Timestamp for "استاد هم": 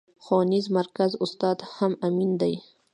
1.23-1.91